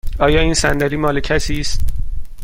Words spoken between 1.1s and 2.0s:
کسی است؟